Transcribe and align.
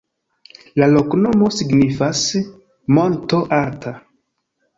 La 0.83 0.87
loknomo 0.93 1.49
signifas: 1.57 2.23
monto-alta. 2.99 3.95